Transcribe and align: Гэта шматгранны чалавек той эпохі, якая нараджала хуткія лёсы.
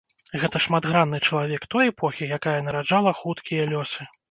Гэта 0.43 0.61
шматгранны 0.65 1.19
чалавек 1.27 1.67
той 1.75 1.93
эпохі, 1.95 2.31
якая 2.39 2.57
нараджала 2.71 3.17
хуткія 3.23 3.71
лёсы. 3.79 4.13